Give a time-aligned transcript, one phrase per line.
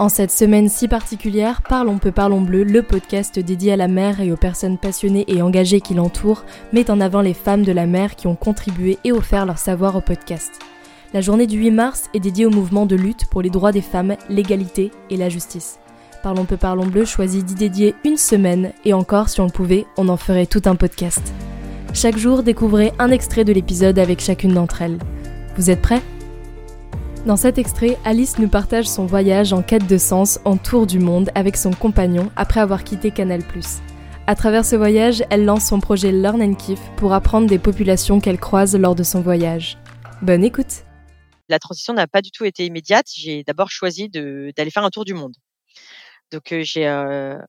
[0.00, 4.20] En cette semaine si particulière, Parlons peu, parlons bleu, le podcast dédié à la mer
[4.20, 7.86] et aux personnes passionnées et engagées qui l'entourent, met en avant les femmes de la
[7.86, 10.58] mer qui ont contribué et offert leur savoir au podcast.
[11.12, 13.82] La journée du 8 mars est dédiée au mouvement de lutte pour les droits des
[13.82, 15.78] femmes, l'égalité et la justice.
[16.24, 19.86] Parlons peu, parlons bleu choisit d'y dédier une semaine, et encore, si on le pouvait,
[19.96, 21.32] on en ferait tout un podcast.
[21.92, 24.98] Chaque jour, découvrez un extrait de l'épisode avec chacune d'entre elles.
[25.56, 26.02] Vous êtes prêts?
[27.26, 30.98] Dans cet extrait, Alice nous partage son voyage en quête de sens en tour du
[30.98, 33.42] monde avec son compagnon après avoir quitté Canal+.
[34.26, 38.20] À travers ce voyage, elle lance son projet Learn and Kiff pour apprendre des populations
[38.20, 39.78] qu'elle croise lors de son voyage.
[40.22, 40.84] Bonne écoute
[41.48, 43.06] La transition n'a pas du tout été immédiate.
[43.14, 45.34] J'ai d'abord choisi d'aller faire un tour du monde.
[46.32, 46.88] Donc j'ai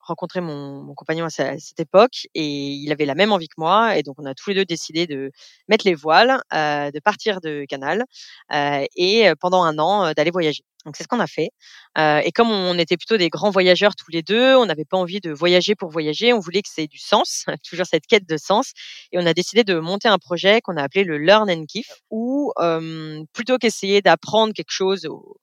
[0.00, 3.96] rencontré mon, mon, compagnon à, cette époque et il avait la même envie que moi
[3.96, 5.32] et donc on a tous les deux décidé de
[5.68, 8.04] mettre les voiles, de partir de Canal
[8.52, 10.62] et pendant un an d'aller voyager.
[10.84, 11.50] Donc c'est ce qu'on a fait.
[11.98, 14.96] Euh, et comme on était plutôt des grands voyageurs tous les deux, on n'avait pas
[14.96, 18.36] envie de voyager pour voyager, on voulait que c'est du sens, toujours cette quête de
[18.36, 18.72] sens.
[19.12, 21.88] Et on a décidé de monter un projet qu'on a appelé le Learn and Kiff,
[22.10, 25.36] où euh, plutôt qu'essayer d'apprendre quelque chose aux,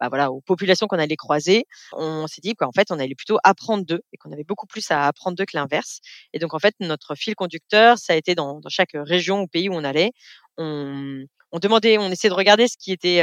[0.00, 3.38] bah voilà, aux populations qu'on allait croiser, on s'est dit qu'en fait on allait plutôt
[3.44, 6.00] apprendre d'eux et qu'on avait beaucoup plus à apprendre d'eux que l'inverse.
[6.32, 9.46] Et donc en fait notre fil conducteur, ça a été dans, dans chaque région ou
[9.46, 10.12] pays où on allait,
[10.56, 13.22] on on demandait, on essayait de regarder ce qui était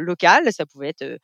[0.00, 0.52] local.
[0.52, 1.18] Ça pouvait être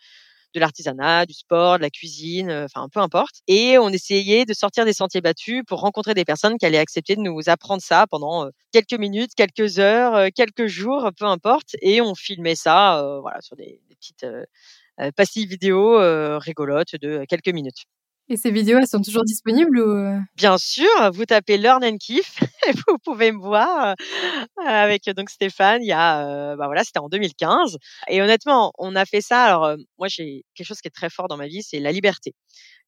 [0.55, 3.37] de l'artisanat, du sport, de la cuisine, enfin peu importe.
[3.49, 7.17] Et on essayait de sortir des sentiers battus pour rencontrer des personnes qui allaient accepter
[7.17, 11.77] de nous apprendre ça pendant quelques minutes, quelques heures, quelques jours, peu importe.
[11.83, 14.27] Et on filmait ça, voilà, sur des petites
[15.17, 15.99] passives vidéo
[16.39, 17.85] rigolotes de quelques minutes.
[18.31, 20.21] Et ces vidéos, elles sont toujours disponibles ou...
[20.37, 23.95] Bien sûr, vous tapez Learn and Kiff et vous pouvez me voir
[24.67, 25.83] avec donc Stéphane.
[25.83, 27.79] Il y a, bah voilà, c'était en 2015.
[28.09, 29.45] Et honnêtement, on a fait ça.
[29.45, 32.35] Alors moi, j'ai quelque chose qui est très fort dans ma vie, c'est la liberté.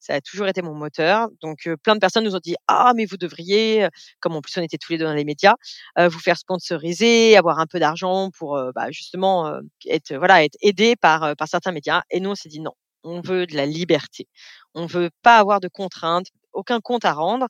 [0.00, 1.28] Ça a toujours été mon moteur.
[1.42, 3.88] Donc plein de personnes nous ont dit ah mais vous devriez,
[4.20, 5.54] comme en plus on était tous les deux dans les médias,
[5.98, 11.36] vous faire sponsoriser, avoir un peu d'argent pour bah, justement être voilà être aidé par
[11.36, 12.02] par certains médias.
[12.10, 12.72] Et nous on s'est dit non,
[13.04, 14.26] on veut de la liberté.
[14.74, 17.46] On veut pas avoir de contraintes, aucun compte à rendre.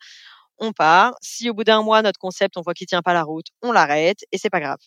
[0.59, 1.15] On part.
[1.23, 3.73] Si au bout d'un mois notre concept on voit qu'il tient pas la route, on
[3.73, 4.79] l'arrête et c'est pas grave.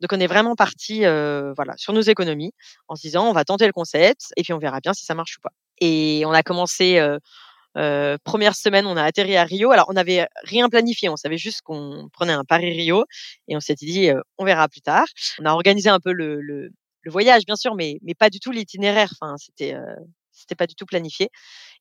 [0.00, 2.52] Donc on est vraiment parti euh, voilà sur nos économies
[2.88, 5.14] en se disant on va tenter le concept et puis on verra bien si ça
[5.14, 5.52] marche ou pas.
[5.80, 7.18] Et on a commencé euh,
[7.76, 9.70] euh, première semaine, on a atterri à Rio.
[9.70, 13.04] Alors on n'avait rien planifié, on savait juste qu'on prenait un Paris Rio
[13.48, 15.06] et on s'était dit on verra plus tard.
[15.40, 16.70] On a organisé un peu le, le,
[17.06, 19.10] le voyage bien sûr, mais mais pas du tout l'itinéraire.
[19.20, 19.94] Enfin, c'était euh,
[20.32, 21.30] c'était pas du tout planifié.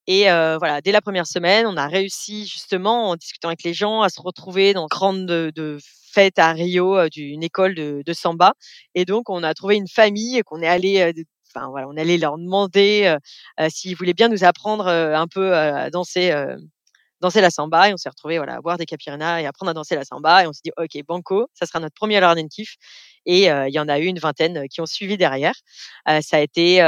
[0.07, 3.73] Et euh, voilà, dès la première semaine, on a réussi justement en discutant avec les
[3.73, 5.79] gens à se retrouver dans grande de, de
[6.13, 8.53] fête à Rio euh, d'une école de, de, samba.
[8.95, 11.11] Et donc on a trouvé une famille et qu'on est allé
[11.55, 13.15] Enfin, voilà, on allait leur demander
[13.69, 16.33] s'ils voulaient bien nous apprendre un peu à danser
[17.21, 19.73] danser la samba et on s'est retrouvé voilà à boire des capirinas et apprendre à
[19.73, 22.47] danser la samba et on s'est dit ok banco ça sera notre premier learn and
[22.49, 22.75] kiff
[23.25, 25.55] et il y en a eu une vingtaine qui ont suivi derrière.
[26.05, 26.81] Ça a été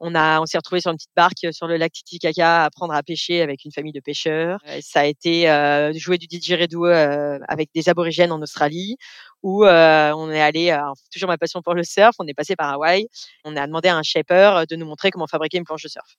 [0.00, 2.94] on a, on s'est retrouvé sur une petite barque sur le lac Titicaca à apprendre
[2.94, 4.58] à pêcher avec une famille de pêcheurs.
[4.80, 8.96] Ça a été euh, jouer du didgeridoo euh, avec des aborigènes en Australie,
[9.42, 10.76] où euh, on est allé,
[11.12, 13.06] toujours ma passion pour le surf, on est passé par Hawaï.
[13.44, 16.16] On a demandé à un shaper de nous montrer comment fabriquer une planche de surf.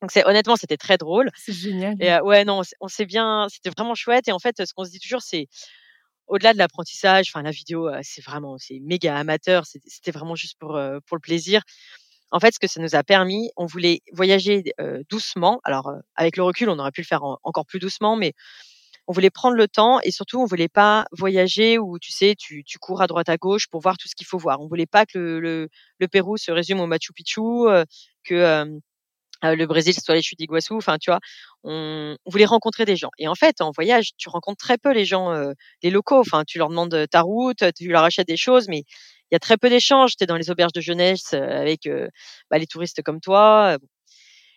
[0.00, 1.30] Donc c'est honnêtement c'était très drôle.
[1.34, 1.96] C'est génial.
[2.00, 4.28] Et euh, ouais non, on s'est bien, c'était vraiment chouette.
[4.28, 5.46] Et en fait, ce qu'on se dit toujours, c'est
[6.26, 7.30] au-delà de l'apprentissage.
[7.32, 9.64] Enfin, la vidéo, euh, c'est vraiment, c'est méga amateur.
[9.66, 11.62] C'était vraiment juste pour euh, pour le plaisir.
[12.30, 14.62] En fait, ce que ça nous a permis, on voulait voyager
[15.08, 15.60] doucement.
[15.64, 18.32] Alors avec le recul, on aurait pu le faire encore plus doucement, mais
[19.06, 22.62] on voulait prendre le temps et surtout on voulait pas voyager où tu sais tu,
[22.64, 24.60] tu cours à droite à gauche pour voir tout ce qu'il faut voir.
[24.60, 25.68] On voulait pas que le, le,
[25.98, 27.40] le Pérou se résume au Machu Picchu,
[28.24, 28.68] que
[29.44, 31.20] euh, le Brésil soit les chutes d'Iguassou, enfin tu vois,
[31.62, 33.10] on, on, voulait rencontrer des gens.
[33.18, 35.52] Et en fait, en voyage, tu rencontres très peu les gens, euh,
[35.82, 36.18] les locaux.
[36.18, 38.82] Enfin, tu leur demandes ta route, tu leur achètes des choses, mais
[39.30, 40.16] il y a très peu d'échanges.
[40.16, 41.88] Tu es dans les auberges de jeunesse euh, avec
[42.50, 43.76] bah, les touristes comme toi.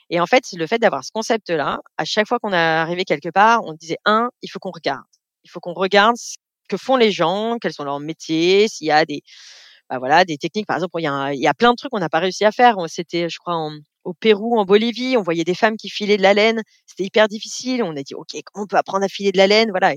[0.10, 3.30] Et en fait, le fait d'avoir ce concept-là, à chaque fois qu'on est arrivé quelque
[3.30, 5.06] part, on disait un, il faut qu'on regarde,
[5.46, 6.36] il faut qu'on regarde ce
[6.68, 9.22] que font les gens, quels sont leurs métiers, s'il y a des
[9.92, 10.68] bah voilà des techniques.
[10.68, 11.04] Par exemple, il
[11.40, 12.78] y a, plein de trucs qu'on n'a pas réussi à faire.
[12.88, 13.70] C'était, je crois,
[14.06, 16.62] au Pérou, en Bolivie, on voyait des femmes qui filaient de la laine.
[16.86, 17.84] C'était hyper difficile.
[17.84, 19.70] On a dit, OK, comment on peut apprendre à filer de la laine?
[19.70, 19.92] Voilà.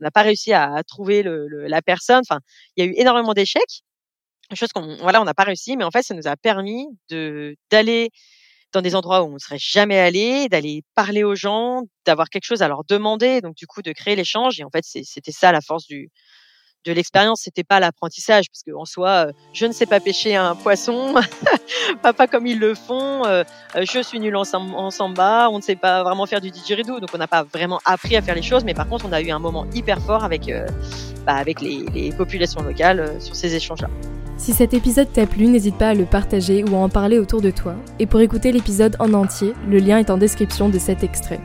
[0.00, 2.22] on n'a pas réussi à, trouver le, la personne.
[2.28, 2.40] Enfin,
[2.76, 3.82] il y a eu énormément d'échecs.
[4.54, 7.56] Chose qu'on, voilà, on n'a pas réussi, mais en fait, ça nous a permis de,
[7.70, 8.10] d'aller
[8.72, 12.44] dans des endroits où on ne serait jamais allé, d'aller parler aux gens, d'avoir quelque
[12.44, 13.40] chose à leur demander.
[13.40, 14.60] Donc, du coup, de créer l'échange.
[14.60, 16.10] Et en fait, c'était ça la force du,
[16.84, 20.54] de l'expérience, c'était pas l'apprentissage, parce qu'en soi, euh, je ne sais pas pêcher un
[20.54, 21.14] poisson,
[22.02, 23.44] pas, comme ils le font, euh,
[23.76, 27.00] euh, je suis nul en, en, samba, on ne sait pas vraiment faire du didgeridoo,
[27.00, 29.20] donc on n'a pas vraiment appris à faire les choses, mais par contre, on a
[29.20, 30.50] eu un moment hyper fort avec,
[31.24, 33.88] bah, avec les, les, populations locales sur ces échanges-là.
[34.36, 37.40] Si cet épisode t'a plu, n'hésite pas à le partager ou à en parler autour
[37.40, 37.74] de toi.
[37.98, 41.40] Et pour écouter l'épisode en entier, le lien est en description de cet extrait.